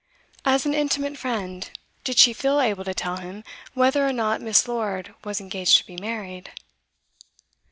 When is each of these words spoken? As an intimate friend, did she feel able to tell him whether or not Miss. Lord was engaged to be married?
As 0.45 0.65
an 0.65 0.73
intimate 0.73 1.15
friend, 1.19 1.69
did 2.03 2.17
she 2.17 2.33
feel 2.33 2.59
able 2.59 2.83
to 2.85 2.93
tell 2.95 3.17
him 3.17 3.43
whether 3.75 4.03
or 4.03 4.11
not 4.11 4.41
Miss. 4.41 4.67
Lord 4.67 5.13
was 5.23 5.39
engaged 5.39 5.77
to 5.77 5.85
be 5.85 5.95
married? 5.95 6.51